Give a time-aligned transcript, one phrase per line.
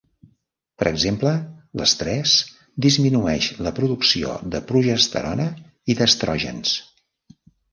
[0.83, 1.33] Per exemple,
[1.81, 2.33] l'estrès
[2.87, 5.47] disminueix la producció de progesterona
[5.95, 6.75] i d'estrògens.